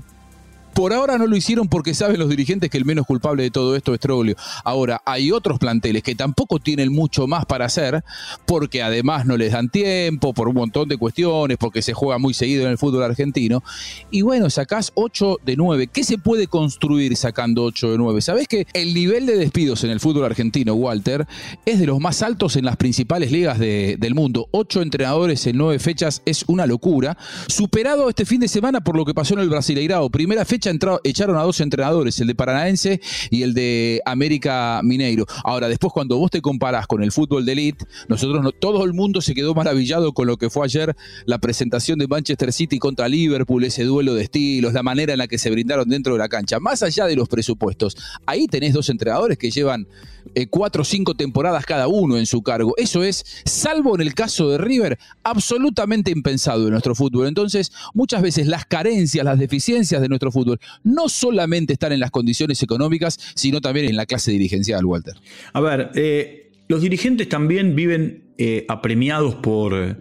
Por 0.74 0.94
ahora 0.94 1.18
no 1.18 1.28
lo 1.28 1.36
hicieron 1.36 1.68
porque 1.68 1.94
saben 1.94 2.20
los 2.20 2.30
dirigentes 2.30 2.70
que 2.70 2.78
el 2.78 2.86
menos 2.86 3.06
culpable 3.06 3.44
de 3.44 3.52
todo 3.52 3.76
esto 3.76 3.94
es 3.94 4.00
Troglio. 4.00 4.36
Ahora, 4.64 5.02
hay 5.06 5.32
otros 5.32 5.60
planteles 5.60 6.04
que 6.04 6.16
tampoco 6.16 6.60
tienen 6.60 6.92
mucho 6.94 7.28
más 7.28 7.46
para 7.46 7.66
hacer, 7.66 8.04
porque 8.46 8.82
además 8.82 9.26
no 9.26 9.38
les 9.38 9.52
dan 9.52 9.70
tiempo, 9.70 10.34
por 10.34 10.48
un 10.48 10.56
montón 10.56 10.88
de 10.88 10.98
cuestiones, 10.98 11.58
porque 11.58 11.82
se 11.82 11.94
juega 11.94 12.18
muy 12.18 12.34
seguido 12.34 12.66
en 12.66 12.72
el 12.72 12.78
fútbol 12.78 13.04
argentino. 13.04 13.64
Y 14.10 14.22
bueno, 14.22 14.50
sacás 14.50 14.92
8 14.96 15.40
de 15.46 15.56
9. 15.56 15.88
¿Qué 15.88 16.04
se 16.04 16.18
puede 16.18 16.48
construir 16.48 17.16
sacando 17.18 17.64
8 17.64 17.92
de 17.92 17.98
9? 17.98 18.22
Sabés 18.22 18.48
que 18.48 18.68
el 18.74 18.94
nivel 18.94 19.26
de 19.26 19.38
despidos 19.38 19.84
en 19.84 19.90
el 19.90 20.00
fútbol 20.00 20.26
argentino, 20.26 20.74
Walter, 20.74 21.28
es 21.66 21.80
de 21.80 21.88
los 21.88 22.00
más 22.00 22.22
altos 22.22 22.56
en 22.56 22.66
las 22.66 22.78
principales 22.78 23.32
ligas 23.32 23.60
del 23.60 24.16
mundo. 24.16 24.48
8 24.52 24.82
entrenadores 24.82 25.46
en 25.48 25.58
9 25.58 25.80
fechas 25.80 26.22
es 26.26 26.46
una 26.48 26.66
locura. 26.66 27.18
Superado 27.48 28.10
este 28.10 28.26
fin 28.26 28.40
de 28.40 28.48
semana 28.48 28.82
por 28.82 28.96
lo 28.96 29.06
que 29.06 29.14
pasó 29.14 29.34
en 29.34 29.42
el 29.42 29.50
Brasileirao. 29.50 30.10
Primera 30.10 30.46
fecha 30.46 30.61
echaron 31.04 31.38
a 31.38 31.44
dos 31.44 31.60
entrenadores, 31.62 32.20
el 32.20 32.28
de 32.28 32.36
Paranaense 32.36 33.02
y 33.30 33.44
el 33.44 33.54
de 33.54 34.02
América 34.06 34.82
Mineiro. 34.84 35.26
Ahora, 35.44 35.68
después 35.68 35.94
cuando 35.94 36.18
vos 36.18 36.32
te 36.32 36.42
comparás 36.42 36.88
con 36.88 37.04
el 37.04 37.12
fútbol 37.12 37.46
de 37.46 37.52
elite, 37.54 37.86
nosotros 38.08 38.44
no, 38.44 38.52
todo 38.52 38.84
el 38.84 38.94
mundo 38.94 39.22
se 39.22 39.34
quedó 39.34 39.54
maravillado 39.54 40.14
con 40.14 40.28
lo 40.28 40.38
que 40.38 40.50
fue 40.50 40.66
ayer 40.66 40.96
la 41.26 41.40
presentación 41.40 42.00
de 42.00 42.08
Manchester 42.08 42.54
City 42.54 42.80
contra 42.80 43.08
Liverpool, 43.08 43.64
ese 43.64 43.84
duelo 43.84 44.14
de 44.14 44.24
estilos, 44.24 44.74
la 44.74 44.84
manera 44.84 45.14
en 45.14 45.20
la 45.20 45.28
que 45.28 45.38
se 45.38 45.50
brindaron 45.50 45.88
dentro 45.90 46.14
de 46.14 46.20
la 46.20 46.30
cancha. 46.30 46.60
Más 46.60 46.84
allá 46.84 47.06
de 47.06 47.16
los 47.16 47.28
presupuestos, 47.28 47.98
ahí 48.26 48.48
tenés 48.48 48.74
dos 48.74 48.90
entrenadores 48.90 49.38
que 49.38 49.52
llevan 49.52 49.88
eh, 50.36 50.48
cuatro 50.48 50.84
o 50.84 50.86
cinco 50.86 51.16
temporadas 51.16 51.66
cada 51.66 51.88
uno 51.88 52.18
en 52.18 52.26
su 52.26 52.42
cargo. 52.42 52.74
Eso 52.78 53.04
es, 53.04 53.26
salvo 53.46 53.96
en 53.96 54.02
el 54.02 54.14
caso 54.14 54.50
de 54.50 54.58
River, 54.58 55.00
absolutamente 55.24 56.12
impensado 56.12 56.66
en 56.66 56.72
nuestro 56.72 56.96
fútbol. 56.96 57.28
Entonces, 57.28 57.72
muchas 57.94 58.22
veces 58.22 58.48
las 58.48 58.66
carencias, 58.66 59.26
las 59.26 59.40
deficiencias 59.40 60.02
de 60.02 60.10
nuestro 60.10 60.32
fútbol 60.32 60.51
no 60.84 61.10
solamente 61.10 61.74
están 61.74 61.92
en 61.92 62.00
las 62.00 62.12
condiciones 62.12 62.62
económicas, 62.64 63.20
sino 63.36 63.62
también 63.62 63.88
en 63.88 63.96
la 63.96 64.06
clase 64.06 64.32
dirigencial, 64.32 64.86
Walter. 64.86 65.16
A 65.54 65.62
ver, 65.62 65.92
eh, 65.96 66.52
los 66.68 66.82
dirigentes 66.82 67.30
también 67.30 67.76
viven 67.76 68.34
eh, 68.38 68.66
apremiados 68.68 69.36
por 69.36 69.98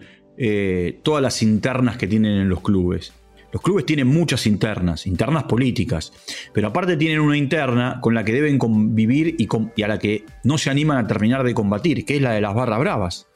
todas 1.03 1.23
las 1.23 1.43
internas 1.43 1.99
que 1.99 2.07
tienen 2.07 2.39
en 2.39 2.49
los 2.49 2.63
clubes. 2.63 3.13
Los 3.53 3.63
clubes 3.63 3.85
tienen 3.85 4.07
muchas 4.07 4.47
internas, 4.47 5.07
internas 5.07 5.45
políticas, 5.45 6.13
pero 6.53 6.69
aparte 6.69 6.97
tienen 6.97 7.21
una 7.21 7.37
interna 7.37 7.99
con 8.01 8.15
la 8.15 8.25
que 8.25 8.33
deben 8.33 8.59
convivir 8.59 9.37
y, 9.39 9.83
a 9.83 9.89
la 9.89 9.99
que 9.99 10.25
no 10.45 10.57
se 10.57 10.71
animan 10.71 10.99
a 10.99 11.07
terminar 11.07 11.43
de 11.43 11.53
combatir, 11.53 12.05
que 12.05 12.17
es 12.17 12.23
la 12.23 12.33
de 12.33 12.41
las 12.41 12.55
barras 12.55 12.79
bravas. 12.79 13.27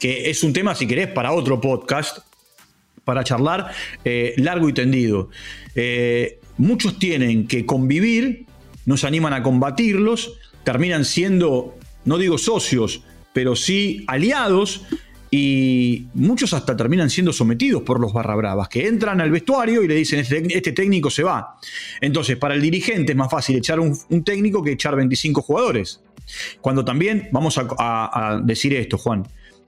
Que 0.00 0.30
es 0.30 0.42
un 0.42 0.52
tema, 0.52 0.74
si 0.74 0.86
querés, 0.86 1.08
para 1.08 1.32
otro 1.32 1.60
podcast, 1.60 2.18
para 3.04 3.24
charlar 3.24 3.70
eh, 4.04 4.34
largo 4.38 4.68
y 4.68 4.72
tendido. 4.72 5.30
Eh, 5.74 6.38
muchos 6.56 6.98
tienen 6.98 7.46
que 7.46 7.66
convivir, 7.66 8.46
no 8.86 8.96
se 8.96 9.06
animan 9.06 9.32
a 9.32 9.42
combatirlos, 9.42 10.38
terminan 10.64 11.04
siendo, 11.04 11.76
no 12.04 12.18
digo 12.18 12.38
socios, 12.38 13.02
pero 13.32 13.56
sí 13.56 14.04
aliados 14.06 14.82
y 15.36 16.06
muchos 16.14 16.54
hasta 16.54 16.76
terminan 16.76 17.10
siendo 17.10 17.32
sometidos 17.32 17.82
por 17.82 17.98
los 17.98 18.12
barra 18.12 18.36
bravas, 18.36 18.68
que 18.68 18.86
entran 18.86 19.20
al 19.20 19.32
vestuario 19.32 19.82
y 19.82 19.88
le 19.88 19.96
dicen, 19.96 20.20
este, 20.20 20.44
este 20.56 20.70
técnico 20.70 21.10
se 21.10 21.24
va. 21.24 21.56
Entonces, 22.00 22.36
para 22.36 22.54
el 22.54 22.62
dirigente 22.62 23.12
es 23.12 23.18
más 23.18 23.30
fácil 23.30 23.56
echar 23.56 23.80
un, 23.80 23.98
técnico 24.22 24.62
que 24.62 24.72
echar 24.72 24.94
25 24.94 25.42
jugadores. 25.42 26.00
Cuando 26.60 26.84
también, 26.84 27.28
vamos 27.32 27.58
a, 27.58 28.40
decir 28.44 28.74
esto, 28.74 28.96
Juan, 28.96 29.26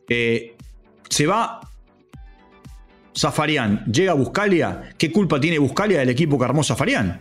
eh, 0.09 0.55
se 1.09 1.27
va 1.27 1.61
Zafarian, 3.17 3.85
llega 3.91 4.13
Buscalia, 4.13 4.91
¿qué 4.99 5.11
culpa 5.11 5.41
tiene 5.41 5.59
Buscalia 5.59 6.01
del 6.01 6.11
equipo 6.11 6.39
que 6.39 6.45
armó 6.45 6.63
Zafarian? 6.63 7.21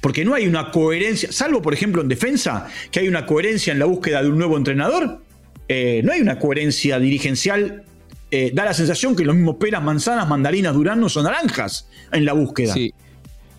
Porque 0.00 0.24
no 0.24 0.34
hay 0.34 0.46
una 0.46 0.70
coherencia, 0.70 1.30
salvo 1.32 1.62
por 1.62 1.72
ejemplo 1.72 2.02
en 2.02 2.08
defensa, 2.08 2.66
que 2.90 3.00
hay 3.00 3.08
una 3.08 3.26
coherencia 3.26 3.72
en 3.72 3.78
la 3.78 3.86
búsqueda 3.86 4.22
de 4.22 4.28
un 4.28 4.38
nuevo 4.38 4.56
entrenador, 4.56 5.22
eh, 5.68 6.02
no 6.04 6.12
hay 6.12 6.20
una 6.20 6.38
coherencia 6.38 6.98
dirigencial. 6.98 7.84
Eh, 8.32 8.50
da 8.52 8.64
la 8.64 8.74
sensación 8.74 9.14
que 9.14 9.24
los 9.24 9.36
mismos 9.36 9.56
peras, 9.56 9.82
manzanas, 9.82 10.28
mandarinas, 10.28 10.74
duranos 10.74 11.16
o 11.16 11.22
naranjas 11.22 11.88
en 12.12 12.24
la 12.24 12.32
búsqueda. 12.32 12.74
Sí. 12.74 12.92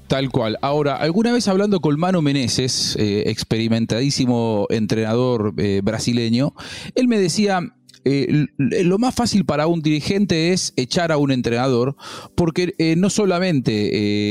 Tal 0.07 0.29
cual. 0.29 0.57
Ahora, 0.61 0.97
alguna 0.97 1.31
vez 1.31 1.47
hablando 1.47 1.79
con 1.79 1.97
Mano 1.97 2.21
Meneses, 2.21 2.97
eh, 2.99 3.23
experimentadísimo 3.27 4.67
entrenador 4.69 5.53
brasileño, 5.81 6.53
él 6.95 7.07
me 7.07 7.17
decía, 7.17 7.61
eh, 8.03 8.47
lo 8.57 8.97
más 8.97 9.13
fácil 9.13 9.45
para 9.45 9.67
un 9.67 9.81
dirigente 9.81 10.53
es 10.53 10.73
echar 10.75 11.11
a 11.11 11.17
un 11.17 11.31
entrenador, 11.31 11.95
porque 12.35 12.73
eh, 12.77 12.95
no 12.95 13.09
solamente 13.09 13.71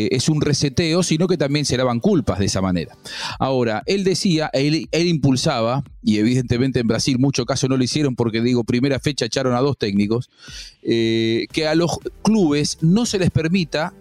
eh, 0.05 0.09
es 0.13 0.29
un 0.29 0.41
reseteo, 0.41 1.03
sino 1.03 1.29
que 1.29 1.37
también 1.37 1.65
se 1.65 1.77
lavan 1.77 2.01
culpas 2.01 2.39
de 2.39 2.47
esa 2.47 2.61
manera. 2.61 2.97
Ahora, 3.39 3.83
él 3.87 4.05
decía, 4.05 4.51
él, 4.53 4.89
impulsaba, 4.93 5.85
y 6.03 6.19
evidentemente 6.19 6.81
en 6.81 6.89
Brasil 6.89 7.19
mucho 7.19 7.47
caso 7.47 7.69
no 7.69 7.77
lo 7.77 7.85
hicieron 7.85 8.17
porque 8.17 8.41
digo, 8.41 8.65
primera 8.65 8.99
fecha 8.99 9.27
echaron 9.27 9.55
a 9.55 9.61
dos 9.61 9.79
técnicos, 9.79 10.31
que 10.83 11.67
a 11.69 11.75
los 11.75 11.99
clubes 12.23 12.79
no 12.81 13.07
se 13.07 13.19
les 13.19 13.31
permita 13.31 13.93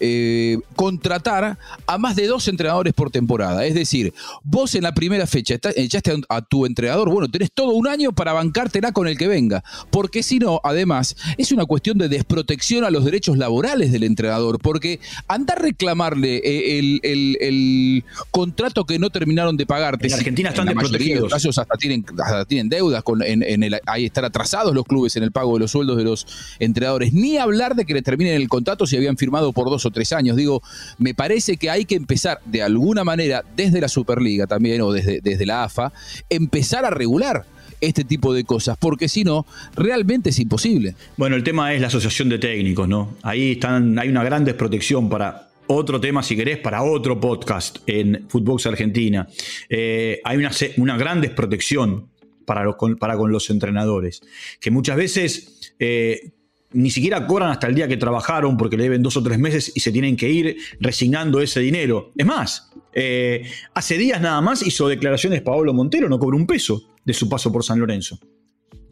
eh, 0.00 0.58
contratar 0.76 1.58
a 1.86 1.98
más 1.98 2.16
de 2.16 2.26
dos 2.26 2.48
entrenadores 2.48 2.92
por 2.92 3.10
temporada. 3.10 3.64
Es 3.64 3.74
decir, 3.74 4.12
vos 4.42 4.74
en 4.74 4.82
la 4.82 4.94
primera 4.94 5.26
fecha 5.26 5.56
echaste 5.76 6.22
a, 6.28 6.42
tu 6.42 6.66
entrenador, 6.66 7.10
bueno, 7.10 7.28
tenés 7.28 7.50
todo 7.52 7.72
un 7.72 7.88
año 7.88 8.12
para 8.12 8.32
bancártela 8.32 8.92
con 8.92 9.08
el 9.08 9.16
que 9.16 9.28
venga. 9.28 9.64
Porque 9.90 10.22
si 10.22 10.38
no, 10.38 10.60
además, 10.64 11.16
es 11.38 11.52
una 11.52 11.64
cuestión 11.64 11.98
de 11.98 12.08
desprotección 12.08 12.84
a 12.84 12.90
los 12.90 13.04
derechos 13.04 13.38
laborales 13.38 13.92
del 13.92 14.04
entrenador. 14.04 14.58
Porque 14.60 15.00
andar 15.28 15.58
a 15.58 15.62
reclamarle 15.62 16.40
eh, 16.44 17.00
el, 17.02 18.04
contrato 18.30 18.84
que 18.84 18.98
no 18.98 19.10
terminaron 19.10 19.56
de 19.56 19.66
pagarte. 19.66 20.08
En 20.08 20.14
Argentina 20.14 20.50
están 20.50 20.68
en 20.68 20.76
desprotegidos. 20.76 21.22
los 21.22 21.32
casos 21.32 21.58
hasta 21.58 21.76
tienen, 21.76 22.04
tienen 22.48 22.68
deudas, 22.68 23.02
con, 23.02 23.22
en, 23.22 23.62
el, 23.62 23.80
ahí 23.86 24.06
están 24.06 24.24
atrasados 24.24 24.74
los 24.74 24.84
clubes 24.84 25.16
en 25.16 25.22
el 25.22 25.32
pago 25.32 25.54
de 25.54 25.60
los 25.60 25.70
sueldos 25.70 25.96
de 25.96 26.04
los 26.04 26.26
entrenadores. 26.58 27.12
Ni 27.12 27.36
hablar 27.36 27.74
de 27.74 27.84
que 27.84 27.94
le 27.94 28.02
terminen 28.02 28.34
el 28.34 28.48
contrato 28.48 28.86
si 28.86 28.96
habían 28.96 29.16
firmado 29.16 29.52
por 29.52 29.70
dos 29.70 29.83
o 29.86 29.90
tres 29.90 30.12
años. 30.12 30.36
Digo, 30.36 30.62
me 30.98 31.14
parece 31.14 31.56
que 31.56 31.70
hay 31.70 31.84
que 31.84 31.94
empezar 31.94 32.40
de 32.44 32.62
alguna 32.62 33.04
manera, 33.04 33.44
desde 33.56 33.80
la 33.80 33.88
Superliga 33.88 34.46
también, 34.46 34.80
o 34.82 34.92
desde, 34.92 35.20
desde 35.20 35.46
la 35.46 35.64
AFA, 35.64 35.92
empezar 36.28 36.84
a 36.84 36.90
regular 36.90 37.44
este 37.80 38.04
tipo 38.04 38.32
de 38.32 38.44
cosas, 38.44 38.76
porque 38.78 39.08
si 39.08 39.24
no, 39.24 39.46
realmente 39.74 40.30
es 40.30 40.38
imposible. 40.38 40.94
Bueno, 41.16 41.36
el 41.36 41.44
tema 41.44 41.74
es 41.74 41.80
la 41.80 41.88
asociación 41.88 42.28
de 42.28 42.38
técnicos, 42.38 42.88
¿no? 42.88 43.16
Ahí 43.22 43.52
están, 43.52 43.98
hay 43.98 44.08
una 44.08 44.24
gran 44.24 44.44
desprotección 44.44 45.08
para 45.08 45.48
otro 45.66 46.00
tema, 46.00 46.22
si 46.22 46.36
querés, 46.36 46.58
para 46.58 46.82
otro 46.82 47.20
podcast 47.20 47.78
en 47.86 48.26
Footbox 48.28 48.66
Argentina. 48.66 49.28
Eh, 49.68 50.20
hay 50.24 50.36
una, 50.36 50.50
una, 50.76 50.96
gran 50.96 51.20
desprotección 51.20 52.08
para, 52.44 52.64
los, 52.64 52.76
para 52.98 53.16
con 53.16 53.32
los 53.32 53.48
entrenadores, 53.50 54.22
que 54.60 54.70
muchas 54.70 54.96
veces 54.96 55.72
eh, 55.78 56.32
ni 56.74 56.90
siquiera 56.90 57.26
cobran 57.26 57.50
hasta 57.50 57.66
el 57.66 57.74
día 57.74 57.88
que 57.88 57.96
trabajaron 57.96 58.56
porque 58.56 58.76
le 58.76 58.84
deben 58.84 59.02
dos 59.02 59.16
o 59.16 59.22
tres 59.22 59.38
meses 59.38 59.72
y 59.74 59.80
se 59.80 59.92
tienen 59.92 60.16
que 60.16 60.28
ir 60.28 60.56
resignando 60.80 61.40
ese 61.40 61.60
dinero. 61.60 62.12
Es 62.16 62.26
más, 62.26 62.70
eh, 62.92 63.48
hace 63.72 63.96
días 63.96 64.20
nada 64.20 64.40
más 64.40 64.66
hizo 64.66 64.88
declaraciones 64.88 65.42
Pablo 65.42 65.72
Montero, 65.72 66.08
no 66.08 66.18
cobró 66.18 66.36
un 66.36 66.46
peso 66.46 66.82
de 67.04 67.14
su 67.14 67.28
paso 67.28 67.52
por 67.52 67.64
San 67.64 67.78
Lorenzo. 67.78 68.18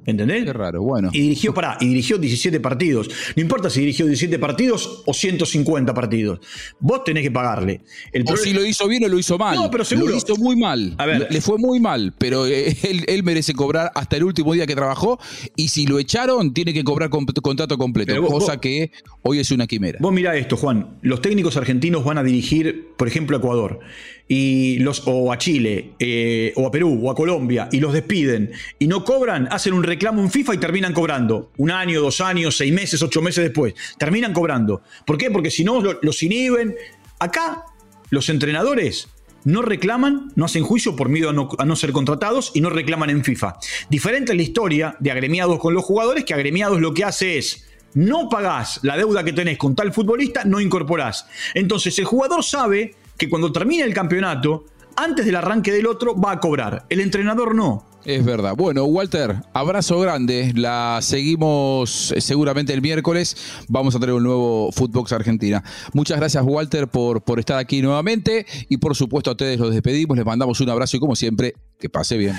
¿Entendés? 0.05 0.45
Qué 0.45 0.53
raro, 0.53 0.83
bueno. 0.83 1.11
Y 1.13 1.21
dirigió, 1.21 1.55
pará, 1.55 1.77
y 1.81 1.87
dirigió 1.87 2.19
17 2.19 2.59
partidos. 2.61 3.09
No 3.37 3.43
importa 3.43 3.71
si 3.71 3.81
dirigió 3.81 4.07
17 4.07 4.39
partidos 4.39 5.03
o 5.07 5.15
150 5.15 5.95
partidos. 5.95 6.41
Vos 6.81 7.05
tenés 7.05 7.23
que 7.23 7.31
pagarle. 7.31 7.83
o 8.27 8.37
si 8.37 8.53
lo 8.53 8.65
hizo 8.65 8.89
bien 8.89 9.05
o 9.05 9.09
lo 9.09 9.19
hizo 9.19 9.39
mal. 9.39 9.57
No, 9.57 9.71
pero 9.71 9.85
seguro. 9.85 10.13
Lo 10.13 10.17
hizo 10.17 10.37
muy 10.37 10.57
mal. 10.57 10.95
A 10.99 11.07
ver. 11.07 11.29
Le 11.31 11.41
fue 11.41 11.59
muy 11.59 11.81
mal, 11.81 12.13
pero 12.19 12.47
eh, 12.47 12.77
él, 13.07 13.23
merece 13.23 13.55
cobrar 13.55 13.93
hasta 13.95 14.17
el 14.17 14.25
último 14.25 14.53
día 14.55 14.67
que 14.67 14.75
trabajó. 14.75 15.19
Y 15.57 15.69
si 15.69 15.87
lo 15.87 15.99
echaron, 15.99 16.53
tiene 16.53 16.73
que 16.73 16.83
cobrar 16.85 17.11
contrato 17.11 17.79
completo. 17.79 18.21
cosa 18.27 18.61
que 18.61 18.91
hoy 19.23 19.39
es 19.39 19.51
una 19.51 19.67
quimera. 19.67 19.99
Vos 20.01 20.13
mirá 20.13 20.37
esto, 20.37 20.57
Juan. 20.57 20.99
Los 21.03 21.21
técnicos 21.21 21.57
argentinos 21.57 22.05
van 22.05 22.19
a 22.19 22.23
dirigir, 22.23 22.89
por 22.97 23.09
ejemplo, 23.09 23.37
a 23.37 23.41
Ecuador 23.41 23.81
y 24.29 24.79
los, 24.79 25.03
o 25.07 25.33
a 25.33 25.39
Chile, 25.39 25.93
eh, 25.99 26.53
o 26.57 26.67
a 26.67 26.71
Perú, 26.71 27.01
o 27.03 27.11
a 27.11 27.15
Colombia, 27.15 27.69
y 27.71 27.81
los 27.81 27.93
despiden 27.93 28.53
y 28.79 28.87
no 28.87 29.05
cobran, 29.05 29.49
hacen 29.51 29.73
un 29.75 29.83
reclamo 29.83 30.23
en 30.23 30.31
FIFA 30.31 30.55
y 30.55 30.59
terminan 30.59 30.93
cobrando. 30.93 31.51
Un 31.57 31.71
año, 31.71 32.01
dos 32.01 32.21
años, 32.21 32.57
seis 32.57 32.73
meses, 32.73 33.03
ocho 33.03 33.21
meses 33.21 33.45
después. 33.45 33.75
Terminan 33.99 34.33
cobrando. 34.33 34.83
¿Por 35.07 35.19
qué? 35.19 35.31
Porque 35.31 35.51
si 35.51 35.65
no, 35.65 35.81
los 35.81 36.23
inhiben. 36.23 36.75
Acá, 37.19 37.65
los 38.11 38.29
entrenadores 38.29 39.09
no 39.45 39.63
reclaman, 39.63 40.33
no 40.35 40.45
hacen 40.45 40.63
juicio 40.63 40.97
por 40.97 41.09
miedo 41.09 41.31
a 41.31 41.33
no, 41.33 41.49
a 41.59 41.65
no, 41.65 41.77
ser 41.77 41.93
contratados 41.93 42.53
y 42.55 42.61
no 42.61 42.71
reclaman 42.71 43.11
en 43.11 43.25
FIFA. 43.25 43.57
Diferente 43.91 44.33
es 44.33 44.37
la 44.37 44.43
historia 44.43 44.97
de 45.01 45.11
agremiados 45.11 45.59
con 45.59 45.75
los 45.75 45.85
jugadores, 45.85 46.25
que 46.25 46.35
agremiados 46.35 46.81
lo 46.81 46.95
que 46.95 47.05
hace 47.05 47.39
es 47.39 47.67
no 47.95 48.29
pagás 48.29 48.81
la 48.83 48.97
deuda 48.97 49.25
que 49.25 49.33
tenés 49.33 49.59
con 49.59 49.75
tal 49.75 49.93
futbolista, 49.93 50.45
no 50.45 50.61
incorporás. 50.61 51.27
Entonces 51.55 51.99
el 51.99 52.05
jugador 52.05 52.43
sabe 52.43 52.95
que 53.17 53.29
cuando 53.29 53.53
termine 53.53 53.85
el 53.85 53.95
campeonato, 53.95 54.65
antes 54.97 55.25
del 55.25 55.37
arranque 55.37 55.73
del 55.73 55.87
otro, 55.87 56.19
va 56.19 56.33
a 56.33 56.41
cobrar. 56.41 56.87
El 56.89 57.01
entrenador 57.01 57.55
no. 57.55 57.87
Es 58.05 58.25
verdad. 58.25 58.55
Bueno, 58.57 58.85
Walter, 58.85 59.37
abrazo 59.53 60.01
grande. 60.01 60.53
La 60.57 60.99
seguimos 61.03 62.13
eh, 62.13 62.21
seguramente 62.21 62.73
el 62.73 62.83
miércoles. 62.83 63.37
Vamos 63.69 63.95
a 63.95 64.01
tener 64.01 64.15
un 64.15 64.25
nuevo 64.25 64.73
Footbox 64.73 65.13
Argentina. 65.13 65.63
Muchas 65.93 66.19
gracias, 66.19 66.43
Walter, 66.45 66.89
por, 66.89 67.23
por 67.23 67.39
estar 67.39 67.59
aquí 67.59 67.81
nuevamente. 67.81 68.45
Y 68.69 68.79
por 68.79 68.97
supuesto, 68.97 69.31
a 69.31 69.35
ustedes 69.35 69.61
los 69.61 69.73
despedimos. 69.73 70.17
Les 70.17 70.27
mandamos 70.27 70.61
un 70.61 70.71
abrazo 70.71 70.97
y, 70.97 71.01
como 71.01 71.15
siempre, 71.15 71.55
que 71.79 71.89
pase 71.89 72.17
bien. 72.17 72.37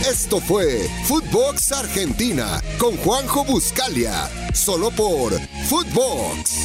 Esto 0.00 0.40
fue 0.40 0.88
Footbox 1.04 1.72
Argentina 1.72 2.60
con 2.78 2.96
Juanjo 2.96 3.44
Buscalia. 3.44 4.28
Solo 4.52 4.90
por 4.90 5.32
Footbox. 5.68 6.58